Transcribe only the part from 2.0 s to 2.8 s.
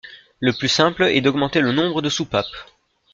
de soupapes.